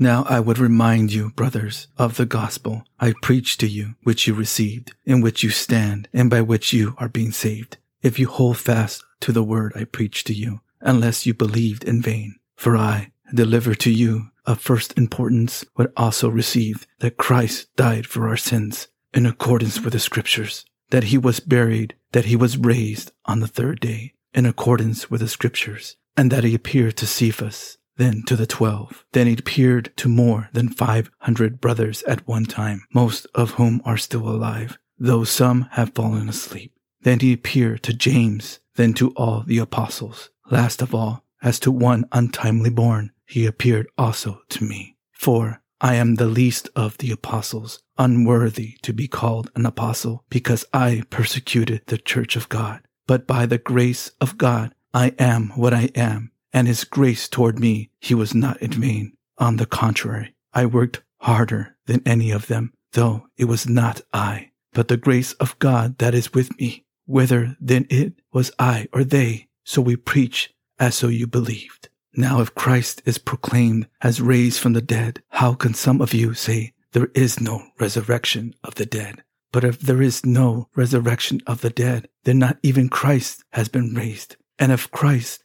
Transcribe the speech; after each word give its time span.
Now 0.00 0.24
I 0.28 0.38
would 0.38 0.58
remind 0.58 1.12
you, 1.12 1.30
brothers, 1.30 1.88
of 1.98 2.16
the 2.16 2.26
gospel 2.26 2.84
I 3.00 3.14
preached 3.20 3.58
to 3.60 3.66
you, 3.66 3.96
which 4.04 4.28
you 4.28 4.34
received, 4.34 4.92
in 5.04 5.20
which 5.20 5.42
you 5.42 5.50
stand, 5.50 6.08
and 6.12 6.30
by 6.30 6.40
which 6.40 6.72
you 6.72 6.94
are 6.98 7.08
being 7.08 7.32
saved, 7.32 7.78
if 8.00 8.16
you 8.16 8.28
hold 8.28 8.58
fast 8.58 9.02
to 9.20 9.32
the 9.32 9.42
word 9.42 9.72
I 9.74 9.84
preached 9.84 10.28
to 10.28 10.34
you, 10.34 10.60
unless 10.80 11.26
you 11.26 11.34
believed 11.34 11.82
in 11.82 12.00
vain. 12.00 12.36
For 12.54 12.76
I 12.76 13.10
delivered 13.34 13.80
to 13.80 13.90
you 13.90 14.30
of 14.46 14.60
first 14.60 14.96
importance 14.96 15.64
what 15.74 15.92
also 15.96 16.28
received, 16.28 16.86
that 17.00 17.16
Christ 17.16 17.66
died 17.74 18.06
for 18.06 18.28
our 18.28 18.36
sins, 18.36 18.86
in 19.12 19.26
accordance 19.26 19.80
with 19.80 19.94
the 19.94 19.98
scriptures, 19.98 20.64
that 20.90 21.04
he 21.04 21.18
was 21.18 21.40
buried, 21.40 21.96
that 22.12 22.26
he 22.26 22.36
was 22.36 22.56
raised 22.56 23.10
on 23.26 23.40
the 23.40 23.48
third 23.48 23.80
day, 23.80 24.14
in 24.32 24.46
accordance 24.46 25.10
with 25.10 25.22
the 25.22 25.28
scriptures, 25.28 25.96
and 26.16 26.30
that 26.30 26.44
he 26.44 26.54
appeared 26.54 26.96
to 26.98 27.06
Cephas 27.06 27.77
then 27.98 28.22
to 28.24 28.34
the 28.34 28.46
twelve. 28.46 29.04
Then 29.12 29.26
he 29.26 29.34
appeared 29.34 29.92
to 29.98 30.08
more 30.08 30.48
than 30.52 30.70
five 30.70 31.10
hundred 31.18 31.60
brothers 31.60 32.02
at 32.04 32.26
one 32.26 32.46
time, 32.46 32.84
most 32.94 33.26
of 33.34 33.52
whom 33.52 33.82
are 33.84 33.98
still 33.98 34.28
alive, 34.28 34.78
though 34.98 35.24
some 35.24 35.68
have 35.72 35.94
fallen 35.94 36.28
asleep. 36.28 36.72
Then 37.02 37.20
he 37.20 37.32
appeared 37.32 37.82
to 37.84 37.92
James, 37.92 38.60
then 38.76 38.94
to 38.94 39.10
all 39.10 39.44
the 39.46 39.58
apostles. 39.58 40.30
Last 40.50 40.80
of 40.80 40.94
all, 40.94 41.24
as 41.42 41.60
to 41.60 41.70
one 41.70 42.06
untimely 42.10 42.70
born, 42.70 43.12
he 43.26 43.46
appeared 43.46 43.86
also 43.98 44.40
to 44.48 44.64
me. 44.64 44.96
For 45.12 45.60
I 45.80 45.94
am 45.94 46.16
the 46.16 46.26
least 46.26 46.68
of 46.74 46.98
the 46.98 47.12
apostles, 47.12 47.80
unworthy 47.98 48.78
to 48.82 48.92
be 48.92 49.06
called 49.06 49.50
an 49.54 49.66
apostle, 49.66 50.24
because 50.30 50.64
I 50.72 51.02
persecuted 51.10 51.82
the 51.86 51.98
church 51.98 52.34
of 52.34 52.48
God. 52.48 52.80
But 53.06 53.26
by 53.26 53.46
the 53.46 53.58
grace 53.58 54.10
of 54.20 54.38
God, 54.38 54.74
I 54.92 55.14
am 55.18 55.50
what 55.54 55.72
I 55.74 55.90
am 55.94 56.32
and 56.52 56.66
his 56.66 56.84
grace 56.84 57.28
toward 57.28 57.58
me, 57.58 57.90
he 58.00 58.14
was 58.14 58.34
not 58.34 58.60
in 58.62 58.72
vain. 58.72 59.12
On 59.38 59.56
the 59.56 59.66
contrary, 59.66 60.34
I 60.52 60.66
worked 60.66 61.02
harder 61.20 61.76
than 61.86 62.02
any 62.06 62.30
of 62.30 62.46
them, 62.46 62.72
though 62.92 63.26
it 63.36 63.44
was 63.44 63.68
not 63.68 64.00
I, 64.12 64.50
but 64.72 64.88
the 64.88 64.96
grace 64.96 65.32
of 65.34 65.58
God 65.58 65.98
that 65.98 66.14
is 66.14 66.32
with 66.32 66.58
me. 66.58 66.84
Whether 67.06 67.56
then 67.60 67.86
it 67.88 68.14
was 68.32 68.52
I 68.58 68.88
or 68.92 69.04
they, 69.04 69.48
so 69.64 69.80
we 69.80 69.96
preach 69.96 70.52
as 70.78 70.94
so 70.94 71.08
you 71.08 71.26
believed. 71.26 71.88
Now 72.14 72.40
if 72.40 72.54
Christ 72.54 73.02
is 73.04 73.18
proclaimed 73.18 73.86
as 74.00 74.20
raised 74.20 74.60
from 74.60 74.72
the 74.72 74.82
dead, 74.82 75.22
how 75.28 75.54
can 75.54 75.74
some 75.74 76.00
of 76.00 76.12
you 76.12 76.34
say 76.34 76.72
there 76.92 77.10
is 77.14 77.40
no 77.40 77.62
resurrection 77.78 78.54
of 78.64 78.74
the 78.74 78.86
dead? 78.86 79.22
But 79.52 79.64
if 79.64 79.80
there 79.80 80.02
is 80.02 80.26
no 80.26 80.68
resurrection 80.76 81.40
of 81.46 81.60
the 81.60 81.70
dead, 81.70 82.08
then 82.24 82.38
not 82.38 82.58
even 82.62 82.88
Christ 82.88 83.44
has 83.52 83.68
been 83.68 83.94
raised. 83.94 84.36
And 84.58 84.72
if 84.72 84.90
Christ 84.90 85.44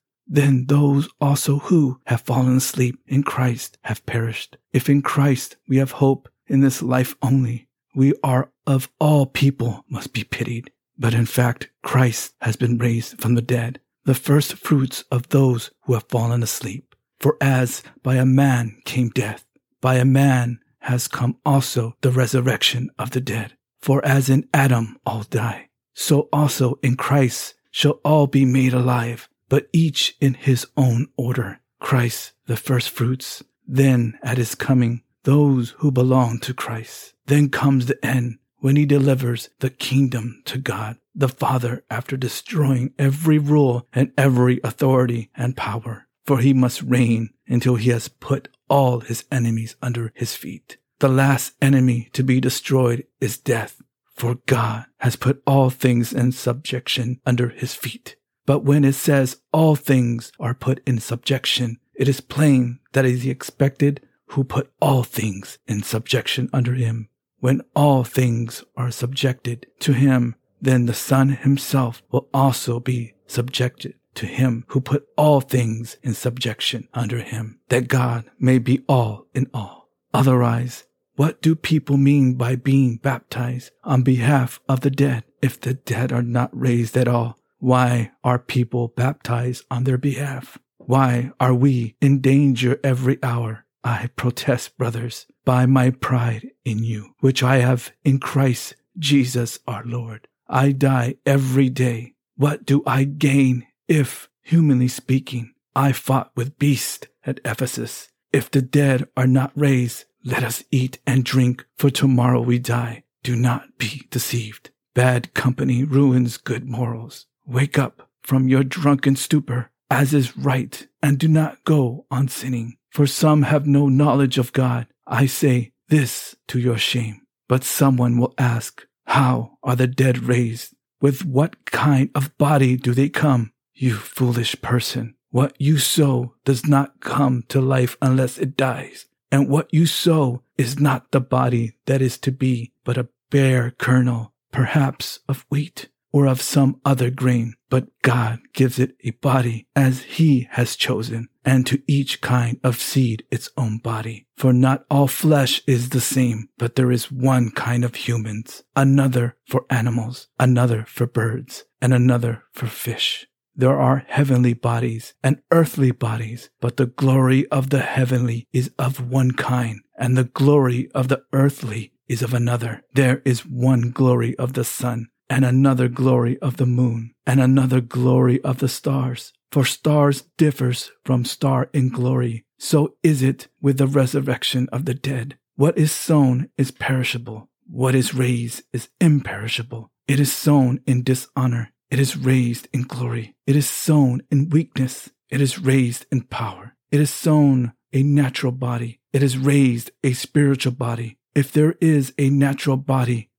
then 0.31 0.65
those 0.67 1.09
also 1.19 1.59
who 1.59 1.99
have 2.07 2.21
fallen 2.21 2.55
asleep 2.55 2.97
in 3.05 3.21
Christ 3.21 3.77
have 3.83 4.05
perished. 4.05 4.55
If 4.71 4.89
in 4.89 5.01
Christ 5.01 5.57
we 5.67 5.75
have 5.75 5.91
hope 5.91 6.29
in 6.47 6.61
this 6.61 6.81
life 6.81 7.15
only, 7.21 7.67
we 7.93 8.13
are 8.23 8.49
of 8.65 8.89
all 8.97 9.25
people 9.25 9.83
must 9.89 10.13
be 10.13 10.23
pitied. 10.23 10.71
But 10.97 11.13
in 11.13 11.25
fact, 11.25 11.69
Christ 11.83 12.33
has 12.39 12.55
been 12.55 12.77
raised 12.77 13.19
from 13.19 13.35
the 13.35 13.41
dead, 13.41 13.81
the 14.05 14.15
first 14.15 14.53
fruits 14.53 15.03
of 15.11 15.27
those 15.29 15.69
who 15.81 15.95
have 15.95 16.07
fallen 16.07 16.43
asleep. 16.43 16.95
For 17.19 17.35
as 17.41 17.83
by 18.01 18.15
a 18.15 18.25
man 18.25 18.81
came 18.85 19.09
death, 19.09 19.43
by 19.81 19.95
a 19.95 20.05
man 20.05 20.59
has 20.79 21.09
come 21.09 21.37
also 21.45 21.97
the 21.99 22.11
resurrection 22.11 22.89
of 22.97 23.11
the 23.11 23.21
dead. 23.21 23.57
For 23.81 24.03
as 24.05 24.29
in 24.29 24.47
Adam 24.53 24.97
all 25.05 25.23
die, 25.23 25.67
so 25.93 26.29
also 26.31 26.79
in 26.81 26.95
Christ 26.95 27.55
shall 27.69 27.99
all 28.05 28.27
be 28.27 28.45
made 28.45 28.73
alive 28.73 29.27
but 29.51 29.67
each 29.73 30.15
in 30.21 30.33
his 30.33 30.65
own 30.77 31.09
order. 31.17 31.59
Christ, 31.81 32.31
the 32.45 32.55
first 32.55 32.89
fruits, 32.89 33.43
then 33.67 34.17
at 34.23 34.37
his 34.37 34.55
coming, 34.55 35.03
those 35.23 35.71
who 35.79 35.91
belong 35.91 36.39
to 36.39 36.53
Christ. 36.53 37.13
Then 37.25 37.49
comes 37.49 37.87
the 37.87 38.03
end 38.03 38.39
when 38.59 38.77
he 38.77 38.85
delivers 38.85 39.49
the 39.59 39.69
kingdom 39.69 40.41
to 40.45 40.57
God, 40.57 40.95
the 41.13 41.27
Father, 41.27 41.83
after 41.89 42.15
destroying 42.15 42.93
every 42.97 43.37
rule 43.39 43.85
and 43.91 44.13
every 44.17 44.61
authority 44.63 45.29
and 45.35 45.57
power. 45.57 46.07
For 46.23 46.37
he 46.37 46.53
must 46.53 46.81
reign 46.83 47.31
until 47.45 47.75
he 47.75 47.89
has 47.89 48.07
put 48.07 48.47
all 48.69 49.01
his 49.01 49.25
enemies 49.29 49.75
under 49.81 50.13
his 50.15 50.33
feet. 50.33 50.77
The 50.99 51.09
last 51.09 51.55
enemy 51.61 52.07
to 52.13 52.23
be 52.23 52.39
destroyed 52.39 53.05
is 53.19 53.37
death, 53.37 53.81
for 54.13 54.35
God 54.45 54.85
has 54.99 55.17
put 55.17 55.43
all 55.45 55.69
things 55.69 56.13
in 56.13 56.31
subjection 56.31 57.19
under 57.25 57.49
his 57.49 57.75
feet. 57.75 58.15
But 58.45 58.63
when 58.63 58.83
it 58.83 58.93
says 58.95 59.41
all 59.51 59.75
things 59.75 60.31
are 60.39 60.53
put 60.53 60.81
in 60.87 60.99
subjection, 60.99 61.77
it 61.93 62.07
is 62.07 62.21
plain 62.21 62.79
that 62.93 63.05
it 63.05 63.13
is 63.13 63.25
expected 63.25 64.01
who 64.27 64.43
put 64.43 64.71
all 64.81 65.03
things 65.03 65.59
in 65.67 65.83
subjection 65.83 66.49
under 66.53 66.73
him. 66.73 67.09
When 67.39 67.61
all 67.75 68.03
things 68.03 68.63
are 68.77 68.91
subjected 68.91 69.67
to 69.79 69.93
him, 69.93 70.35
then 70.61 70.85
the 70.85 70.93
Son 70.93 71.29
himself 71.29 72.01
will 72.11 72.29
also 72.33 72.79
be 72.79 73.13
subjected 73.27 73.95
to 74.15 74.25
him 74.25 74.65
who 74.67 74.81
put 74.81 75.07
all 75.17 75.41
things 75.41 75.97
in 76.03 76.13
subjection 76.13 76.87
under 76.93 77.19
him, 77.19 77.59
that 77.69 77.87
God 77.87 78.25
may 78.39 78.59
be 78.59 78.83
all 78.87 79.27
in 79.33 79.49
all. 79.53 79.89
Otherwise, 80.13 80.85
what 81.15 81.41
do 81.41 81.55
people 81.55 81.97
mean 81.97 82.35
by 82.35 82.55
being 82.55 82.97
baptized 82.97 83.71
on 83.83 84.01
behalf 84.01 84.59
of 84.67 84.81
the 84.81 84.91
dead 84.91 85.23
if 85.41 85.59
the 85.59 85.73
dead 85.73 86.11
are 86.11 86.23
not 86.23 86.49
raised 86.53 86.95
at 86.97 87.07
all? 87.07 87.37
Why 87.61 88.09
are 88.23 88.39
people 88.39 88.87
baptized 88.87 89.65
on 89.69 89.83
their 89.83 89.99
behalf? 89.99 90.57
Why 90.79 91.29
are 91.39 91.53
we 91.53 91.95
in 92.01 92.19
danger 92.19 92.79
every 92.83 93.19
hour? 93.21 93.65
I 93.83 94.09
protest, 94.15 94.79
brothers, 94.79 95.27
by 95.45 95.67
my 95.67 95.91
pride 95.91 96.49
in 96.65 96.83
you, 96.83 97.13
which 97.19 97.43
I 97.43 97.57
have 97.57 97.91
in 98.03 98.19
Christ 98.19 98.73
Jesus 98.97 99.59
our 99.67 99.83
Lord. 99.85 100.27
I 100.47 100.71
die 100.71 101.17
every 101.23 101.69
day. 101.69 102.15
What 102.35 102.65
do 102.65 102.81
I 102.87 103.03
gain 103.03 103.67
if, 103.87 104.27
humanly 104.41 104.87
speaking, 104.87 105.53
I 105.75 105.91
fought 105.91 106.31
with 106.35 106.57
beasts 106.57 107.05
at 107.27 107.39
Ephesus? 107.45 108.09
If 108.33 108.49
the 108.49 108.63
dead 108.63 109.07
are 109.15 109.27
not 109.27 109.51
raised, 109.55 110.05
let 110.25 110.43
us 110.43 110.63
eat 110.71 110.97
and 111.05 111.23
drink, 111.23 111.63
for 111.77 111.91
tomorrow 111.91 112.41
we 112.41 112.57
die. 112.57 113.03
Do 113.21 113.35
not 113.35 113.77
be 113.77 114.07
deceived. 114.09 114.71
Bad 114.95 115.35
company 115.35 115.83
ruins 115.83 116.37
good 116.37 116.67
morals. 116.67 117.27
Wake 117.51 117.77
up 117.77 118.07
from 118.23 118.47
your 118.47 118.63
drunken 118.63 119.17
stupor, 119.17 119.71
as 119.89 120.13
is 120.13 120.37
right, 120.37 120.87
and 121.03 121.19
do 121.19 121.27
not 121.27 121.61
go 121.65 122.05
on 122.09 122.29
sinning. 122.29 122.77
For 122.89 123.05
some 123.05 123.41
have 123.41 123.67
no 123.67 123.89
knowledge 123.89 124.37
of 124.37 124.53
God. 124.53 124.87
I 125.05 125.25
say 125.25 125.73
this 125.89 126.33
to 126.47 126.59
your 126.59 126.77
shame. 126.77 127.23
But 127.49 127.65
someone 127.65 128.17
will 128.17 128.33
ask, 128.37 128.87
How 129.07 129.57
are 129.63 129.75
the 129.75 129.85
dead 129.85 130.23
raised? 130.23 130.73
With 131.01 131.25
what 131.25 131.65
kind 131.65 132.09
of 132.15 132.37
body 132.37 132.77
do 132.77 132.93
they 132.93 133.09
come? 133.09 133.51
You 133.73 133.95
foolish 133.95 134.61
person. 134.61 135.15
What 135.29 135.53
you 135.59 135.77
sow 135.77 136.35
does 136.45 136.65
not 136.65 137.01
come 137.01 137.43
to 137.49 137.59
life 137.59 137.97
unless 138.01 138.37
it 138.37 138.55
dies. 138.55 139.07
And 139.29 139.49
what 139.49 139.67
you 139.73 139.85
sow 139.87 140.41
is 140.57 140.79
not 140.79 141.11
the 141.11 141.19
body 141.19 141.75
that 141.85 142.01
is 142.01 142.17
to 142.19 142.31
be, 142.31 142.71
but 142.85 142.97
a 142.97 143.09
bare 143.29 143.71
kernel, 143.71 144.31
perhaps 144.53 145.19
of 145.27 145.45
wheat. 145.49 145.89
Or 146.11 146.27
of 146.27 146.41
some 146.41 146.79
other 146.83 147.09
grain, 147.09 147.55
but 147.69 147.87
God 148.01 148.39
gives 148.53 148.79
it 148.79 148.95
a 149.03 149.11
body 149.11 149.67
as 149.75 150.01
he 150.03 150.47
has 150.51 150.75
chosen, 150.75 151.29
and 151.45 151.65
to 151.67 151.81
each 151.87 152.21
kind 152.21 152.59
of 152.63 152.79
seed 152.79 153.23
its 153.31 153.49
own 153.57 153.77
body. 153.77 154.27
For 154.37 154.53
not 154.53 154.85
all 154.89 155.07
flesh 155.07 155.61
is 155.65 155.89
the 155.89 156.01
same, 156.01 156.49
but 156.57 156.75
there 156.75 156.91
is 156.91 157.11
one 157.11 157.51
kind 157.51 157.83
of 157.83 157.95
humans, 157.95 158.63
another 158.75 159.37
for 159.47 159.65
animals, 159.69 160.27
another 160.39 160.85
for 160.87 161.07
birds, 161.07 161.65
and 161.81 161.93
another 161.93 162.43
for 162.51 162.67
fish. 162.67 163.27
There 163.55 163.79
are 163.79 164.05
heavenly 164.07 164.53
bodies 164.53 165.13
and 165.21 165.41
earthly 165.51 165.91
bodies, 165.91 166.49
but 166.61 166.77
the 166.77 166.85
glory 166.85 167.47
of 167.47 167.69
the 167.69 167.81
heavenly 167.81 168.47
is 168.53 168.71
of 168.79 169.09
one 169.09 169.31
kind, 169.31 169.81
and 169.97 170.17
the 170.17 170.23
glory 170.23 170.89
of 170.95 171.09
the 171.09 171.23
earthly 171.33 171.93
is 172.07 172.21
of 172.21 172.33
another. 172.33 172.83
There 172.93 173.21
is 173.23 173.45
one 173.45 173.91
glory 173.91 174.35
of 174.37 174.53
the 174.53 174.63
sun, 174.63 175.07
and 175.31 175.45
another 175.45 175.87
glory 175.87 176.37
of 176.39 176.57
the 176.57 176.65
moon, 176.65 177.13
and 177.25 177.39
another 177.39 177.79
glory 177.79 178.41
of 178.43 178.57
the 178.57 178.67
stars. 178.67 179.31
For 179.49 179.63
stars 179.63 180.25
differs 180.37 180.91
from 181.05 181.23
star 181.23 181.69
in 181.71 181.87
glory. 181.87 182.43
So 182.59 182.95
is 183.01 183.23
it 183.23 183.47
with 183.61 183.77
the 183.77 183.87
resurrection 183.87 184.67
of 184.73 184.83
the 184.83 184.93
dead. 184.93 185.37
What 185.55 185.77
is 185.77 185.93
sown 185.93 186.49
is 186.57 186.71
perishable. 186.71 187.49
What 187.65 187.95
is 187.95 188.13
raised 188.13 188.63
is 188.73 188.89
imperishable. 188.99 189.89
It 190.05 190.19
is 190.19 190.33
sown 190.33 190.81
in 190.85 191.01
dishonor. 191.03 191.71
It 191.89 191.99
is 191.99 192.17
raised 192.17 192.67
in 192.73 192.81
glory. 192.81 193.33
It 193.47 193.55
is 193.55 193.69
sown 193.69 194.23
in 194.29 194.49
weakness. 194.49 195.11
It 195.29 195.39
is 195.39 195.59
raised 195.59 196.07
in 196.11 196.23
power. 196.23 196.75
It 196.91 196.99
is 196.99 197.09
sown 197.09 197.71
a 197.93 198.03
natural 198.03 198.51
body. 198.51 198.99
It 199.13 199.23
is 199.23 199.37
raised 199.37 199.91
a 200.03 200.11
spiritual 200.11 200.73
body. 200.73 201.17
If 201.33 201.53
there 201.53 201.75
is 201.79 202.13
a 202.17 202.29
natural 202.29 202.75
body, 202.75 203.29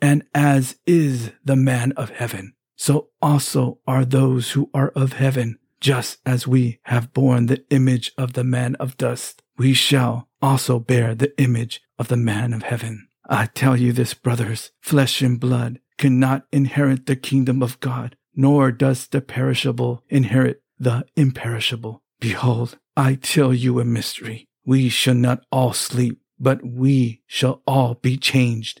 And 0.00 0.24
as 0.34 0.76
is 0.86 1.32
the 1.44 1.56
man 1.56 1.92
of 1.92 2.10
heaven, 2.10 2.54
so 2.76 3.08
also 3.22 3.78
are 3.86 4.04
those 4.04 4.52
who 4.52 4.70
are 4.74 4.90
of 4.90 5.14
heaven. 5.14 5.58
Just 5.80 6.18
as 6.24 6.46
we 6.46 6.80
have 6.84 7.12
borne 7.12 7.46
the 7.46 7.64
image 7.70 8.12
of 8.16 8.32
the 8.32 8.44
man 8.44 8.74
of 8.76 8.96
dust, 8.96 9.42
we 9.58 9.74
shall 9.74 10.28
also 10.40 10.78
bear 10.78 11.14
the 11.14 11.38
image 11.40 11.82
of 11.98 12.08
the 12.08 12.16
man 12.16 12.52
of 12.52 12.62
heaven. 12.62 13.08
I 13.28 13.46
tell 13.46 13.76
you 13.76 13.92
this, 13.92 14.14
brothers, 14.14 14.70
flesh 14.80 15.22
and 15.22 15.38
blood 15.38 15.80
cannot 15.98 16.46
inherit 16.52 17.06
the 17.06 17.16
kingdom 17.16 17.62
of 17.62 17.80
God, 17.80 18.16
nor 18.34 18.72
does 18.72 19.06
the 19.06 19.20
perishable 19.20 20.02
inherit 20.08 20.62
the 20.78 21.04
imperishable. 21.16 22.02
Behold, 22.20 22.78
I 22.96 23.14
tell 23.14 23.54
you 23.54 23.80
a 23.80 23.84
mystery. 23.84 24.48
We 24.64 24.88
shall 24.88 25.14
not 25.14 25.44
all 25.52 25.72
sleep, 25.72 26.20
but 26.38 26.64
we 26.64 27.22
shall 27.26 27.62
all 27.66 27.94
be 27.94 28.16
changed 28.16 28.80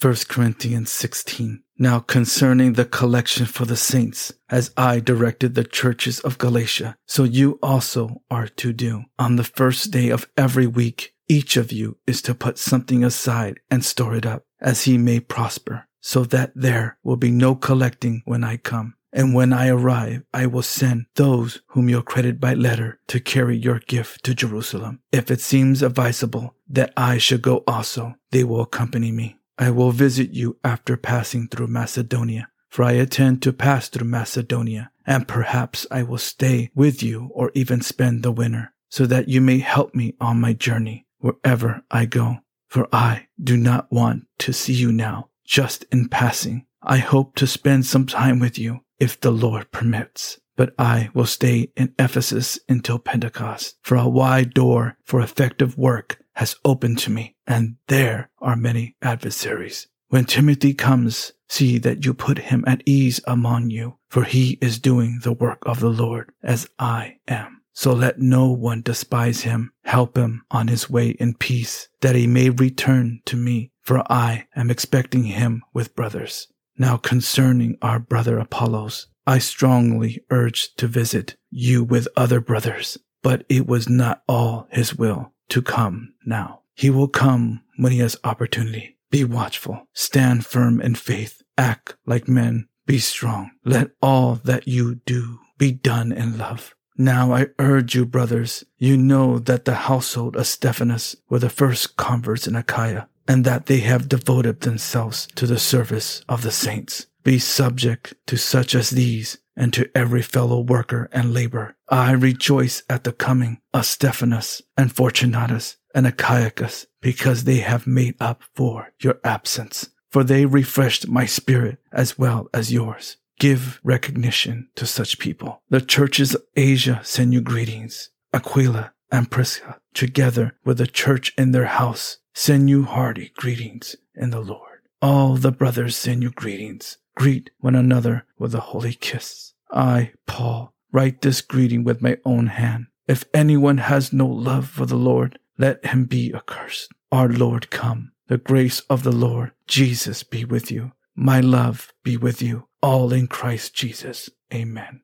1 0.00 0.14
Corinthians 0.28 0.92
16. 0.92 1.62
Now 1.78 2.00
concerning 2.00 2.74
the 2.74 2.84
collection 2.84 3.46
for 3.46 3.64
the 3.64 3.76
saints, 3.76 4.30
as 4.50 4.70
I 4.76 5.00
directed 5.00 5.54
the 5.54 5.64
churches 5.64 6.20
of 6.20 6.36
Galatia, 6.36 6.98
so 7.06 7.24
you 7.24 7.58
also 7.62 8.22
are 8.30 8.48
to 8.48 8.74
do. 8.74 9.04
On 9.18 9.36
the 9.36 9.44
first 9.44 9.90
day 9.92 10.10
of 10.10 10.28
every 10.36 10.66
week, 10.66 11.14
each 11.28 11.56
of 11.56 11.72
you 11.72 11.96
is 12.06 12.20
to 12.22 12.34
put 12.34 12.58
something 12.58 13.02
aside 13.02 13.58
and 13.70 13.82
store 13.82 14.14
it 14.14 14.26
up, 14.26 14.44
as 14.60 14.84
he 14.84 14.98
may 14.98 15.18
prosper, 15.18 15.88
so 16.00 16.24
that 16.24 16.52
there 16.54 16.98
will 17.02 17.16
be 17.16 17.30
no 17.30 17.54
collecting 17.54 18.20
when 18.26 18.44
I 18.44 18.58
come. 18.58 18.96
And 19.14 19.34
when 19.34 19.54
I 19.54 19.68
arrive, 19.68 20.24
I 20.34 20.44
will 20.44 20.62
send 20.62 21.06
those 21.14 21.62
whom 21.68 21.88
you 21.88 22.02
credit 22.02 22.38
by 22.38 22.52
letter 22.52 23.00
to 23.08 23.18
carry 23.18 23.56
your 23.56 23.78
gift 23.78 24.24
to 24.24 24.34
Jerusalem. 24.34 25.00
If 25.10 25.30
it 25.30 25.40
seems 25.40 25.82
advisable 25.82 26.54
that 26.68 26.92
I 26.98 27.16
should 27.16 27.40
go 27.40 27.64
also, 27.66 28.16
they 28.30 28.44
will 28.44 28.60
accompany 28.60 29.10
me. 29.10 29.38
I 29.58 29.70
will 29.70 29.90
visit 29.90 30.30
you 30.30 30.58
after 30.62 30.96
passing 30.96 31.48
through 31.48 31.68
Macedonia, 31.68 32.48
for 32.68 32.84
I 32.84 32.92
intend 32.92 33.42
to 33.42 33.52
pass 33.52 33.88
through 33.88 34.06
Macedonia, 34.08 34.90
and 35.06 35.26
perhaps 35.26 35.86
I 35.90 36.02
will 36.02 36.18
stay 36.18 36.70
with 36.74 37.02
you 37.02 37.30
or 37.32 37.50
even 37.54 37.80
spend 37.80 38.22
the 38.22 38.32
winter, 38.32 38.74
so 38.90 39.06
that 39.06 39.28
you 39.28 39.40
may 39.40 39.58
help 39.58 39.94
me 39.94 40.14
on 40.20 40.40
my 40.40 40.52
journey 40.52 41.06
wherever 41.18 41.82
I 41.90 42.04
go. 42.06 42.38
For 42.68 42.88
I 42.92 43.28
do 43.42 43.56
not 43.56 43.90
want 43.90 44.26
to 44.40 44.52
see 44.52 44.74
you 44.74 44.92
now, 44.92 45.30
just 45.44 45.84
in 45.92 46.08
passing. 46.08 46.66
I 46.82 46.98
hope 46.98 47.34
to 47.36 47.46
spend 47.46 47.86
some 47.86 48.06
time 48.06 48.38
with 48.38 48.58
you 48.58 48.80
if 48.98 49.20
the 49.20 49.30
Lord 49.30 49.70
permits. 49.70 50.38
But 50.56 50.74
I 50.78 51.10
will 51.14 51.26
stay 51.26 51.70
in 51.76 51.94
Ephesus 51.98 52.58
until 52.68 52.98
Pentecost, 52.98 53.76
for 53.82 53.96
a 53.96 54.08
wide 54.08 54.54
door 54.54 54.96
for 55.04 55.20
effective 55.20 55.76
work 55.76 56.18
has 56.36 56.54
opened 56.64 56.98
to 56.98 57.10
me, 57.10 57.34
and 57.46 57.76
there 57.88 58.30
are 58.40 58.56
many 58.56 58.94
adversaries. 59.02 59.88
When 60.08 60.26
Timothy 60.26 60.74
comes, 60.74 61.32
see 61.48 61.78
that 61.78 62.04
you 62.04 62.14
put 62.14 62.38
him 62.38 62.62
at 62.66 62.82
ease 62.86 63.20
among 63.26 63.70
you, 63.70 63.98
for 64.08 64.22
he 64.22 64.58
is 64.60 64.78
doing 64.78 65.20
the 65.22 65.32
work 65.32 65.62
of 65.66 65.80
the 65.80 65.90
Lord 65.90 66.30
as 66.42 66.68
I 66.78 67.16
am. 67.26 67.62
So 67.72 67.92
let 67.92 68.20
no 68.20 68.50
one 68.50 68.82
despise 68.82 69.42
him. 69.42 69.72
Help 69.84 70.16
him 70.16 70.42
on 70.50 70.68
his 70.68 70.88
way 70.88 71.10
in 71.10 71.34
peace, 71.34 71.88
that 72.00 72.14
he 72.14 72.26
may 72.26 72.50
return 72.50 73.20
to 73.26 73.36
me, 73.36 73.72
for 73.82 74.02
I 74.10 74.46
am 74.54 74.70
expecting 74.70 75.24
him 75.24 75.62
with 75.72 75.96
brothers. 75.96 76.48
Now 76.78 76.98
concerning 76.98 77.78
our 77.82 77.98
brother 77.98 78.38
Apollos, 78.38 79.08
I 79.26 79.38
strongly 79.38 80.22
urged 80.30 80.78
to 80.78 80.86
visit 80.86 81.36
you 81.50 81.82
with 81.82 82.08
other 82.16 82.40
brothers, 82.40 82.98
but 83.22 83.44
it 83.48 83.66
was 83.66 83.88
not 83.88 84.22
all 84.28 84.68
his 84.70 84.94
will 84.94 85.32
to 85.48 85.62
come 85.62 86.14
now. 86.24 86.62
He 86.74 86.90
will 86.90 87.08
come 87.08 87.62
when 87.76 87.92
he 87.92 87.98
has 87.98 88.16
opportunity. 88.24 88.96
Be 89.10 89.24
watchful, 89.24 89.86
stand 89.92 90.44
firm 90.44 90.80
in 90.80 90.94
faith, 90.94 91.42
act 91.56 91.96
like 92.04 92.28
men, 92.28 92.68
be 92.86 92.98
strong. 92.98 93.50
Let 93.64 93.90
all 94.02 94.36
that 94.44 94.68
you 94.68 94.96
do 95.06 95.38
be 95.58 95.72
done 95.72 96.12
in 96.12 96.38
love. 96.38 96.74
Now 96.98 97.32
I 97.32 97.48
urge 97.58 97.94
you, 97.94 98.06
brothers, 98.06 98.64
you 98.78 98.96
know 98.96 99.38
that 99.38 99.64
the 99.64 99.74
household 99.74 100.36
of 100.36 100.46
Stephanas 100.46 101.16
were 101.28 101.38
the 101.38 101.50
first 101.50 101.96
converts 101.96 102.46
in 102.46 102.56
Achaia 102.56 103.08
and 103.28 103.44
that 103.44 103.66
they 103.66 103.80
have 103.80 104.08
devoted 104.08 104.60
themselves 104.60 105.28
to 105.34 105.46
the 105.46 105.58
service 105.58 106.22
of 106.28 106.42
the 106.42 106.52
saints. 106.52 107.06
Be 107.22 107.38
subject 107.38 108.14
to 108.26 108.36
such 108.36 108.74
as 108.74 108.90
these 108.90 109.38
and 109.56 109.72
to 109.72 109.90
every 109.96 110.22
fellow 110.22 110.60
worker 110.60 111.08
and 111.12 111.32
labor. 111.32 111.76
I 111.88 112.12
rejoice 112.12 112.82
at 112.90 113.04
the 113.04 113.12
coming 113.12 113.60
of 113.72 113.86
Stephanas 113.86 114.62
and 114.76 114.94
Fortunatus 114.94 115.76
and 115.94 116.06
Achaicus 116.06 116.86
because 117.00 117.44
they 117.44 117.58
have 117.58 117.86
made 117.86 118.16
up 118.20 118.42
for 118.54 118.92
your 119.00 119.18
absence, 119.24 119.88
for 120.10 120.22
they 120.22 120.44
refreshed 120.44 121.08
my 121.08 121.24
spirit 121.24 121.78
as 121.92 122.18
well 122.18 122.48
as 122.52 122.72
yours. 122.72 123.16
Give 123.38 123.80
recognition 123.82 124.68
to 124.76 124.86
such 124.86 125.18
people. 125.18 125.62
The 125.68 125.80
churches 125.80 126.34
of 126.34 126.42
Asia 126.54 127.00
send 127.02 127.32
you 127.32 127.40
greetings. 127.40 128.10
Aquila 128.32 128.92
and 129.10 129.30
Prisca, 129.30 129.80
together 129.94 130.56
with 130.64 130.78
the 130.78 130.86
church 130.86 131.32
in 131.38 131.52
their 131.52 131.66
house, 131.66 132.18
send 132.34 132.68
you 132.68 132.84
hearty 132.84 133.32
greetings 133.36 133.96
in 134.14 134.30
the 134.30 134.40
Lord. 134.40 134.80
All 135.00 135.36
the 135.36 135.52
brothers 135.52 135.96
send 135.96 136.22
you 136.22 136.30
greetings. 136.30 136.98
Greet 137.16 137.50
one 137.58 137.74
another 137.74 138.26
with 138.38 138.54
a 138.54 138.60
holy 138.60 138.92
kiss. 138.94 139.54
I, 139.72 140.12
Paul, 140.26 140.74
write 140.92 141.22
this 141.22 141.40
greeting 141.40 141.82
with 141.82 142.02
my 142.02 142.18
own 142.24 142.46
hand. 142.46 142.86
If 143.08 143.24
anyone 143.34 143.78
has 143.78 144.12
no 144.12 144.26
love 144.26 144.68
for 144.68 144.86
the 144.86 144.96
Lord, 144.96 145.38
let 145.58 145.84
him 145.84 146.04
be 146.04 146.32
accursed. 146.34 146.92
Our 147.10 147.28
Lord 147.28 147.70
come. 147.70 148.12
The 148.28 148.38
grace 148.38 148.80
of 148.90 149.02
the 149.02 149.12
Lord 149.12 149.52
Jesus 149.66 150.22
be 150.22 150.44
with 150.44 150.70
you. 150.70 150.92
My 151.14 151.40
love 151.40 151.92
be 152.04 152.16
with 152.16 152.42
you. 152.42 152.68
All 152.82 153.12
in 153.12 153.28
Christ 153.28 153.74
Jesus. 153.74 154.28
Amen. 154.52 155.00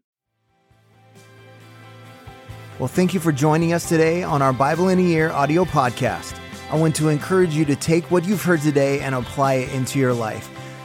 Well, 2.79 2.89
thank 2.89 3.15
you 3.15 3.21
for 3.21 3.33
joining 3.33 3.73
us 3.73 3.89
today 3.89 4.23
on 4.23 4.43
our 4.43 4.53
Bible 4.53 4.89
in 4.89 4.99
a 4.99 5.03
Year 5.03 5.31
audio 5.31 5.65
podcast. 5.65 6.39
I 6.71 6.77
want 6.77 6.97
to 6.97 7.09
encourage 7.09 7.55
you 7.55 7.65
to 7.67 7.77
take 7.77 8.11
what 8.11 8.25
you've 8.25 8.43
heard 8.43 8.61
today 8.61 9.01
and 9.01 9.15
apply 9.15 9.55
it 9.55 9.73
into 9.73 9.99
your 9.99 10.13
life, 10.13 10.51